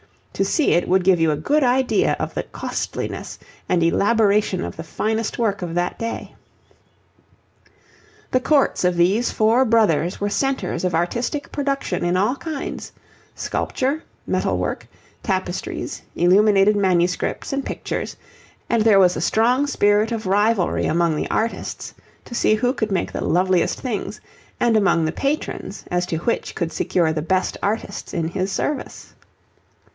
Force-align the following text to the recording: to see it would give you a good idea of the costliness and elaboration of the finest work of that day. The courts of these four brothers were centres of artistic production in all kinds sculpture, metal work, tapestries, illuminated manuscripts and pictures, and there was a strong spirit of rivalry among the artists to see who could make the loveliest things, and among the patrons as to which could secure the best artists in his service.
to 0.33 0.43
see 0.43 0.71
it 0.71 0.87
would 0.87 1.03
give 1.03 1.19
you 1.19 1.29
a 1.29 1.35
good 1.37 1.63
idea 1.63 2.15
of 2.19 2.33
the 2.33 2.41
costliness 2.41 3.37
and 3.69 3.83
elaboration 3.83 4.63
of 4.63 4.75
the 4.75 4.83
finest 4.83 5.37
work 5.37 5.61
of 5.61 5.75
that 5.75 5.99
day. 5.99 6.33
The 8.31 8.39
courts 8.39 8.83
of 8.83 8.95
these 8.95 9.29
four 9.29 9.63
brothers 9.65 10.19
were 10.19 10.29
centres 10.31 10.83
of 10.83 10.95
artistic 10.95 11.51
production 11.51 12.03
in 12.03 12.17
all 12.17 12.35
kinds 12.37 12.91
sculpture, 13.35 14.03
metal 14.25 14.57
work, 14.57 14.87
tapestries, 15.21 16.01
illuminated 16.15 16.75
manuscripts 16.75 17.53
and 17.53 17.63
pictures, 17.63 18.15
and 18.67 18.81
there 18.81 18.97
was 18.97 19.15
a 19.15 19.21
strong 19.21 19.67
spirit 19.67 20.11
of 20.11 20.25
rivalry 20.25 20.87
among 20.87 21.15
the 21.15 21.29
artists 21.29 21.93
to 22.25 22.33
see 22.33 22.55
who 22.55 22.73
could 22.73 22.91
make 22.91 23.11
the 23.11 23.23
loveliest 23.23 23.79
things, 23.79 24.19
and 24.59 24.75
among 24.75 25.05
the 25.05 25.11
patrons 25.11 25.83
as 25.91 26.07
to 26.07 26.15
which 26.17 26.55
could 26.55 26.71
secure 26.73 27.13
the 27.13 27.21
best 27.21 27.55
artists 27.61 28.11
in 28.15 28.27
his 28.29 28.51
service. 28.51 29.13